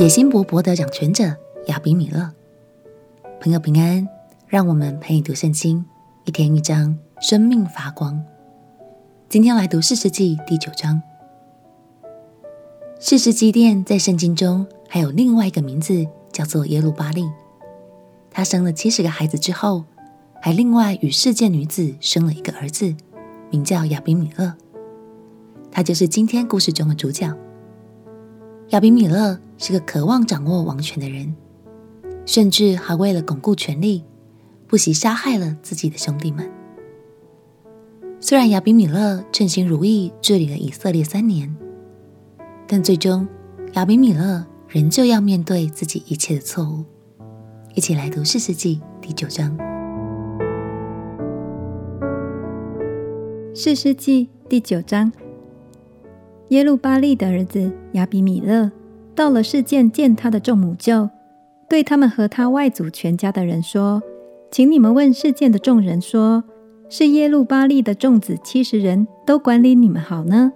[0.00, 2.30] 野心勃勃的掌权者亚比米勒。
[3.38, 4.08] 朋友平安，
[4.46, 5.84] 让我们陪你读圣经，
[6.24, 8.18] 一天一章，生命发光。
[9.28, 11.02] 今天来读士师记第九章。
[12.98, 17.28] 士师基甸在圣经中还有另外一个名字，叫做耶路巴力。
[18.30, 19.84] 他生了七十个孩子之后，
[20.40, 22.96] 还另外与世界女子生了一个儿子，
[23.50, 24.54] 名叫亚比米勒。
[25.70, 27.30] 他就是今天故事中的主角。
[28.70, 31.36] 亚比米勒是个渴望掌握王权的人，
[32.24, 34.02] 甚至还为了巩固权力，
[34.66, 36.50] 不惜杀害了自己的兄弟们。
[38.20, 41.54] 虽然亚比米勒称心如意治理了以色列三年，
[42.66, 43.28] 但最终
[43.74, 46.82] 亚比米勒仍旧要面对自己一切的错误。
[47.74, 49.54] 一起来读士师记第九章。
[53.54, 55.12] 士师记第九章。
[56.48, 58.72] 耶路巴利的儿子亚比米勒
[59.20, 61.10] 到了示剑见他的众母舅，
[61.68, 64.02] 对他们和他外祖全家的人说
[64.50, 66.42] ：“请你们问示剑的众人说，
[66.88, 70.54] 是耶路巴力的众子七十人都管理你们好呢，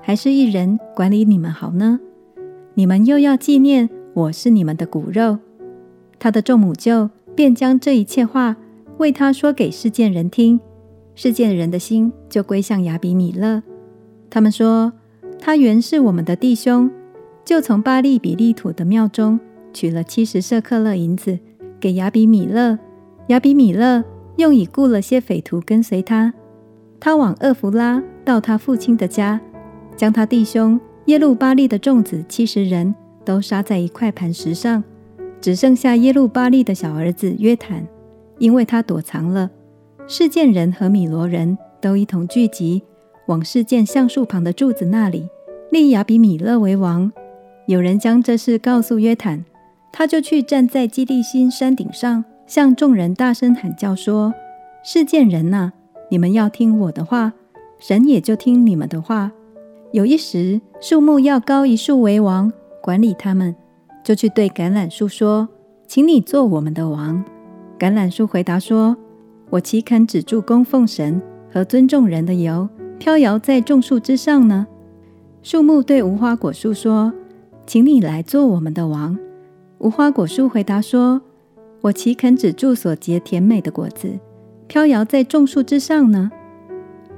[0.00, 2.00] 还是一人管理你们好呢？
[2.72, 5.38] 你们又要纪念我是你们的骨肉。”
[6.18, 8.56] 他的众母舅便将这一切话
[8.96, 10.58] 为他说给示剑人听，
[11.14, 13.62] 示剑人的心就归向亚比米勒。
[14.30, 14.90] 他们说。
[15.42, 16.90] 他原是我们的弟兄，
[17.50, 19.40] 就从巴利比利土的庙中
[19.72, 21.36] 取了七十舍克勒银子
[21.80, 22.78] 给亚比米勒。
[23.26, 24.04] 亚比米勒
[24.36, 26.32] 用以雇了些匪徒跟随他。
[27.00, 29.40] 他往厄弗拉到他父亲的家，
[29.96, 34.84] 将他弟兄耶路巴利的众子七十人都杀在一块磐石上，
[35.40, 37.84] 只剩下耶路巴利的小儿子约坦，
[38.38, 39.50] 因为他躲藏了。
[40.06, 42.84] 示剑人和米罗人都一同聚集。
[43.26, 45.28] 往示剑橡树旁的柱子那里
[45.72, 47.10] 立亚比米勒为王。
[47.70, 49.44] 有人将这事告诉约坦，
[49.92, 54.34] 他就去站在基利心山顶上，向众人大声喊叫说
[54.82, 55.72] ：“示剑人呐、
[56.10, 57.32] 你们要听我的话，
[57.78, 59.30] 神也就听你们的话。
[59.92, 63.54] 有一时，树木要高一树为王，管理他们，
[64.02, 65.48] 就去对橄榄树说
[65.86, 67.24] ：‘请你做我们的王。’
[67.78, 68.96] 橄榄树回答说
[69.50, 74.66] ：‘我岂肯止住供奉神和尊重人的油？’”飘摇在众树之上呢。
[75.40, 77.14] 树木对无花果树说
[77.66, 79.18] ：“请你来做我们的王。”
[79.78, 81.22] 无花果树回答说
[81.80, 84.18] ：“我岂肯止住所结甜美的果子，
[84.66, 86.30] 飘摇在众树之上呢？”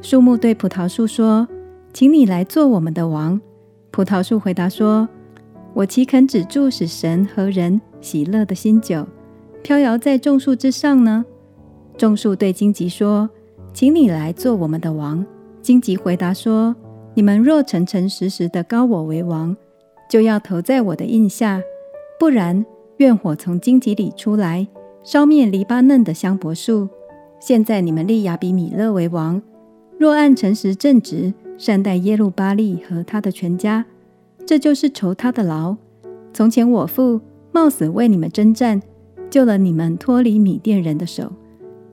[0.00, 1.48] 树木对葡萄树说
[1.92, 3.40] ：“请你来做我们的王。”
[3.90, 5.08] 葡萄树回答说
[5.74, 9.06] ：“我岂肯止住使神和人喜乐的新酒，
[9.62, 11.24] 飘摇在众树之上呢？”
[11.98, 13.28] 众树对荆棘说
[13.74, 15.24] ：“请你来做我们的王。”
[15.60, 16.74] 荆棘回答说
[17.14, 19.56] ：“你们若诚诚实实的高我为王，
[20.12, 21.62] 就要投在我的印下；
[22.20, 22.66] 不然，
[22.98, 24.68] 愿火从荆棘里出来，
[25.02, 26.86] 烧灭黎巴嫩的香柏树。
[27.40, 29.40] 现在你们立亚比米勒为王，
[29.96, 33.86] 若按诚实正直善待耶路巴力和他的全家，
[34.44, 35.78] 这就是酬他的劳。
[36.34, 38.82] 从前我父冒死为你们征战，
[39.30, 41.32] 救了你们脱离米甸人的手。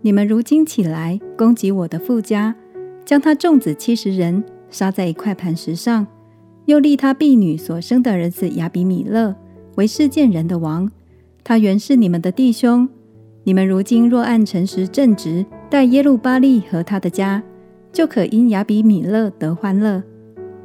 [0.00, 2.56] 你们如今起来攻击我的父家。”
[3.04, 6.06] 将他众子七十人杀在一块磐石上，
[6.66, 9.34] 又立他婢女所生的儿子亚比米勒
[9.76, 10.90] 为示剑人的王。
[11.42, 12.88] 他原是你们的弟兄。
[13.44, 17.40] 你们如今若按诚实正直待耶路巴力和他的家，
[17.92, 20.02] 就可因亚比米勒得欢乐，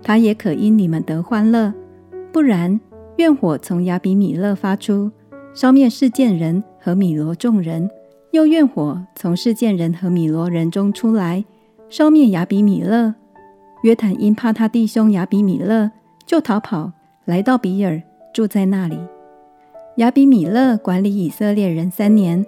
[0.01, 1.71] 他也可因你们得欢乐。
[2.31, 2.79] 不然，
[3.17, 5.11] 愿火从亚比米勒发出，
[5.53, 7.87] 烧灭示剑人和米罗众人；
[8.31, 11.45] 又愿火从示剑人和米罗人中出来。
[11.87, 13.13] 烧灭亚比米勒，
[13.81, 15.91] 约坦因怕他弟兄亚比米勒，
[16.25, 16.91] 就逃跑
[17.25, 18.01] 来到比尔，
[18.33, 18.97] 住在那里。
[19.97, 22.45] 亚比米勒管理以色列人三年，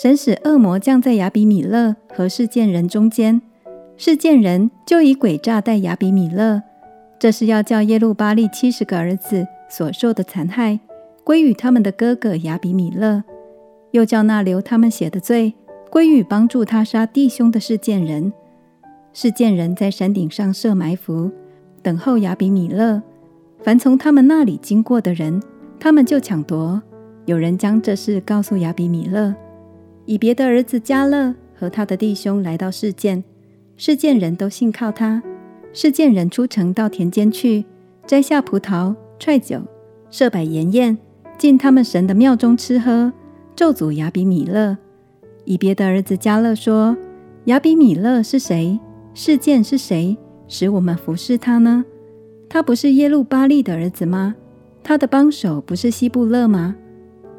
[0.00, 3.40] 神使恶魔降在亚比米勒和示剑人中间，
[3.96, 6.62] 示剑人就以诡诈待亚比米勒，
[7.18, 10.78] 这是要叫耶路巴力七十个儿子所受的残害
[11.24, 13.24] 归于他们的哥哥亚比米勒，
[13.92, 15.54] 又叫那流他们血的罪
[15.90, 18.32] 归于帮助他杀弟兄的示剑人。
[19.12, 21.30] 是见人在山顶上设埋伏，
[21.82, 23.02] 等候亚比米勒。
[23.62, 25.42] 凡从他们那里经过的人，
[25.78, 26.80] 他们就抢夺。
[27.26, 29.34] 有人将这事告诉亚比米勒，
[30.06, 33.22] 以别的儿子加勒和他的弟兄来到示剑，
[33.76, 35.22] 示剑人都信靠他。
[35.72, 37.64] 示剑人出城到田间去，
[38.06, 39.60] 摘下葡萄、踹酒，
[40.10, 40.98] 设摆筵宴，
[41.38, 43.12] 进他们神的庙中吃喝，
[43.54, 44.76] 咒诅亚比米勒。
[45.44, 46.96] 以别的儿子加勒说
[47.44, 48.80] ：“亚比米勒是谁？”
[49.12, 50.16] 示剑是谁
[50.48, 51.84] 使我们服侍他呢？
[52.48, 54.34] 他不是耶路巴力的儿子吗？
[54.82, 56.76] 他的帮手不是希布勒吗？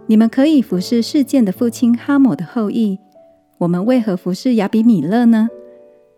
[0.07, 2.99] 你们可以服侍示剑的父亲哈姆的后裔，
[3.59, 5.49] 我们为何服侍亚比米勒呢？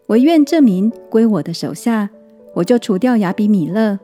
[0.08, 2.10] 唯愿这名归我的手下，
[2.56, 4.00] 我就除掉亚比米勒。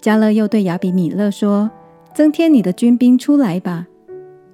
[0.00, 1.70] 加勒又对亚比米勒说
[2.14, 3.86] ：“增添你的军兵出来吧。”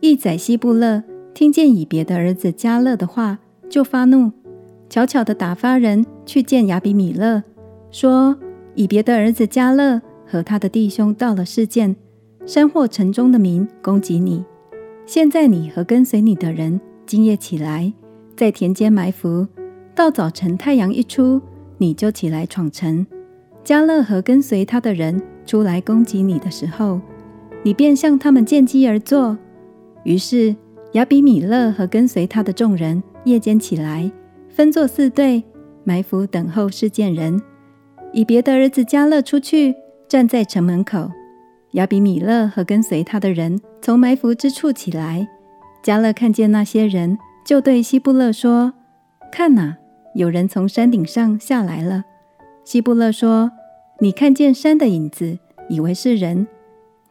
[0.00, 1.02] 义宰希布勒
[1.34, 3.38] 听见以别的儿子加勒的话，
[3.68, 4.32] 就发怒，
[4.88, 7.42] 悄悄地打发人去见亚比米勒，
[7.90, 8.36] 说
[8.74, 11.96] ：“以别的儿子迦勒和他的弟兄到了示剑，
[12.46, 14.44] 山或城中的民攻击你。
[15.06, 17.92] 现在你和跟随你的人今夜起来，
[18.36, 19.46] 在田间埋伏，
[19.94, 21.40] 到早晨太阳一出，
[21.78, 23.06] 你就起来闯城。
[23.64, 27.00] 迦勒和跟随他的人。”出来攻击你的时候，
[27.64, 29.36] 你便向他们见机而作。
[30.04, 30.54] 于是
[30.92, 34.08] 亚比米勒和跟随他的众人夜间起来，
[34.48, 35.42] 分作四队，
[35.84, 37.40] 埋伏等候事件人。
[38.12, 39.74] 以别的儿子加勒出去，
[40.08, 41.10] 站在城门口。
[41.72, 45.26] 亚比米勒和跟随他的人从埋伏之处起来。
[45.82, 48.74] 加勒看见那些人，就对希布勒说
[49.32, 49.76] ：“看哪，
[50.14, 52.04] 有人从山顶上下来了。”
[52.64, 53.50] 希布勒说。
[54.00, 55.38] 你看见山的影子，
[55.68, 56.48] 以为是人。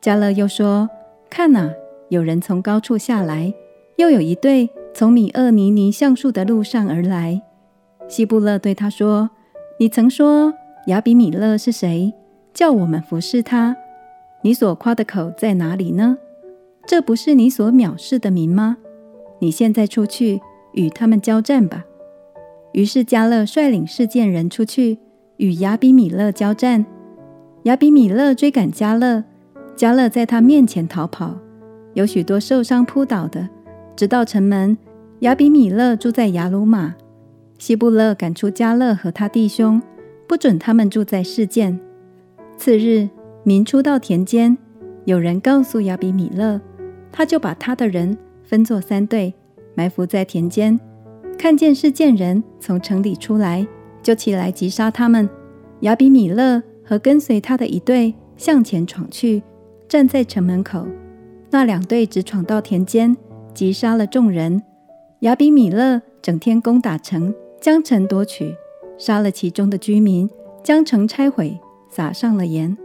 [0.02, 0.90] 加勒又说
[1.30, 1.72] ：“看哪，
[2.10, 3.54] 有人从高处下来，
[3.96, 7.42] 又有一队从米厄尼尼橡树的路上而来。”
[8.12, 9.30] 希布勒对他说
[9.80, 10.54] ：“你曾说
[10.88, 12.14] 亚比米勒是谁？
[12.54, 13.78] 叫我们服侍他。
[14.42, 16.18] 你所夸的口在哪里呢？
[16.86, 18.76] 这不是你所藐视的民吗？
[19.40, 20.42] 你现在出去
[20.74, 21.86] 与他们交战吧。”
[22.74, 25.00] 于是加勒率领事件人出去。
[25.38, 26.86] 与亚比米勒交战，
[27.64, 29.24] 亚比米勒追赶加勒，
[29.76, 31.36] 加勒在他面前逃跑，
[31.94, 33.48] 有许多受伤扑倒的，
[33.96, 34.78] 直到城门。
[35.22, 36.94] 亚比米勒住在亚鲁玛，
[37.62, 39.80] 希布勒赶出迦勒和他弟兄，
[40.28, 41.80] 不准他们住在示剑。
[42.58, 43.08] 次日，
[43.44, 44.58] 民出到田间，
[45.06, 46.60] 有人告诉亚比米勒，
[47.12, 49.32] 他就把他的人分作三队，
[49.76, 50.80] 埋伏在田间，
[51.38, 53.68] 看见示剑人从城里出来。
[54.02, 55.30] 就起来击杀他们。
[55.82, 59.44] 亚比米勒和跟随他的一队向前闯去，
[59.88, 60.88] 站在城门口。
[61.52, 63.16] 那两队直闯到田间，
[63.54, 64.64] 击杀了众人。
[65.20, 67.32] 亚比米勒整天攻打城，
[67.62, 68.56] 将城夺取，
[68.98, 70.28] 杀了其中的居民，
[70.64, 72.76] 将城拆毁，撒上了盐。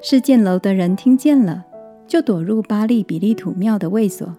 [0.00, 1.64] 示剑楼的人听见了，
[2.06, 4.32] 就躲入巴利比利土庙的卫所。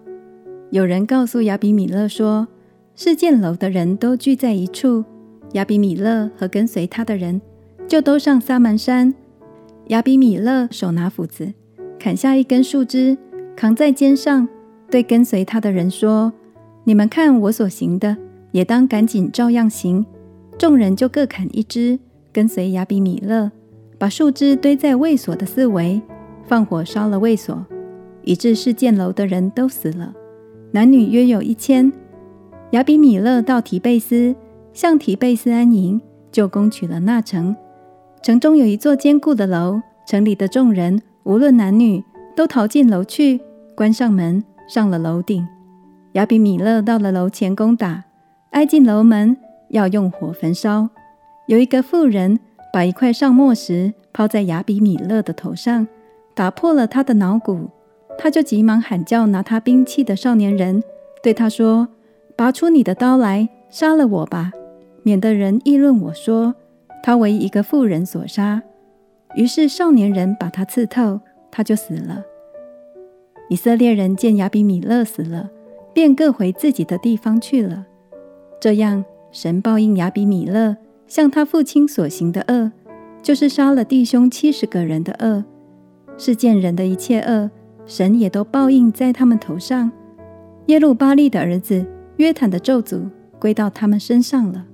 [0.70, 2.48] 有人告诉亚比米勒说，
[2.94, 5.04] 示剑楼的人都聚在一处。
[5.52, 7.40] 亚比米勒和跟随他的人
[7.86, 9.14] 就都上撒门山。
[9.88, 11.52] 亚比米勒手拿斧子，
[11.98, 13.18] 砍下一根树枝，
[13.54, 14.48] 扛在肩上，
[14.90, 16.32] 对跟随他的人说
[16.84, 18.16] ：“你们看我所行的，
[18.56, 20.06] 也当赶紧照样行。”
[20.56, 21.98] 众人就各砍一枝，
[22.32, 23.50] 跟随亚比米勒，
[23.98, 26.00] 把树枝堆在卫所的四围，
[26.44, 27.66] 放火烧了卫所，
[28.22, 30.14] 以致示剑楼的人都死了，
[30.70, 31.92] 男女约有一千。
[32.70, 34.34] 亚比米勒到提贝斯。
[34.72, 35.98] 向提贝斯安营，
[36.30, 37.56] 就攻取了那城。
[38.22, 42.04] 城中有一座坚固的楼，城里的众人无论男女，
[42.36, 43.40] 都逃进楼去，
[43.74, 45.48] 关上门，上了楼顶。
[46.12, 48.04] 亚比米勒到了楼前攻打，
[48.56, 49.36] 挨近楼门，
[49.68, 50.88] 要用火焚烧。
[51.44, 52.40] 有一个妇人
[52.72, 55.86] 把一块上磨石抛在亚比米勒的头上，
[56.34, 57.68] 打破了他的脑骨。
[58.16, 60.82] 他就急忙喊叫拿他兵器的少年人，
[61.22, 61.86] 对他说
[62.34, 64.50] ：“拔出你的刀来，杀了我吧。”
[65.04, 66.54] 免得人议论我说
[67.02, 68.62] 他为一个妇人所杀。
[69.34, 72.24] 于是少年人把他刺透，他就死了。
[73.50, 75.50] 以色列人见亚比米勒死了，
[75.92, 77.84] 便各回自己的地方去了。
[78.60, 82.72] 这样，神报应亚比米勒向他父亲所行的恶，
[83.22, 85.44] 就是杀了弟兄七十个人的恶。
[86.18, 87.50] 示剑人的一切恶，
[87.84, 89.92] 神也都报应在他们头上。
[90.66, 91.86] 耶路巴力的儿子
[92.16, 93.08] 约坦的咒诅
[93.38, 94.64] 归到他们身上了。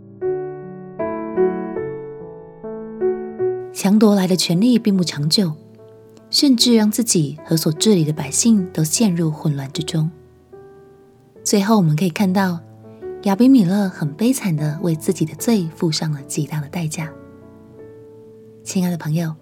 [3.73, 5.53] 强夺来的权力并不长久，
[6.31, 10.09] 甚至让自己和所治理的百姓都陷入混乱之中。
[11.43, 12.61] 最后，我们可以看到
[13.25, 17.09] 亚比米勒很悲惨地为自己的罪付上了极大的代价。
[18.64, 19.33] 亲爱的朋友，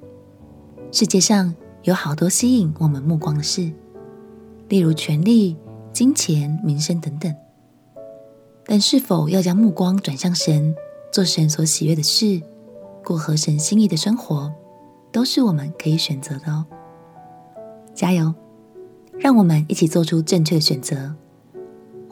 [0.92, 3.72] 世界上有好多吸引我们目光的事，
[4.68, 5.56] 例如权力、
[5.94, 7.34] 金钱、名声等等。
[8.66, 10.74] 但是否要将目光转向神，
[11.10, 12.42] 做神所喜悦的事？
[13.02, 14.52] 过合神心意的生活，
[15.10, 16.66] 都是我们可以选择的哦。
[17.94, 18.34] 加油，
[19.18, 21.14] 让我们一起做出正确的选择，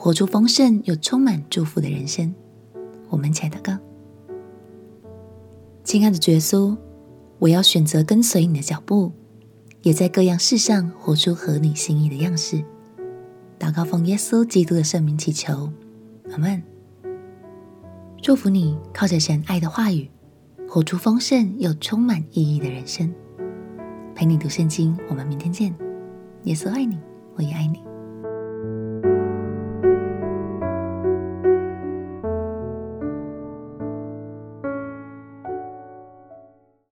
[0.00, 2.32] 活出丰盛又充满祝福的人生。
[3.08, 3.76] 我们亲爱的歌，
[5.82, 6.76] 亲爱的耶稣，
[7.40, 9.10] 我要选择跟随你的脚步，
[9.82, 12.62] 也在各样事上活出合你心意的样式。
[13.58, 15.68] 祷告奉耶稣基督的圣名祈求，
[16.30, 16.62] 阿门。
[18.22, 20.08] 祝福你靠着神爱的话语，
[20.68, 23.12] 活出丰盛又充满意义的人生。
[24.14, 25.74] 陪你读圣经，我们明天见。
[26.44, 26.96] 耶稣爱你，
[27.34, 27.87] 我也爱你。